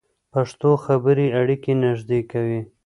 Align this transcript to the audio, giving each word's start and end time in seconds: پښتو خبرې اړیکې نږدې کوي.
پښتو 0.33 0.71
خبرې 0.85 1.27
اړیکې 1.39 1.73
نږدې 1.83 2.19
کوي. 2.31 2.61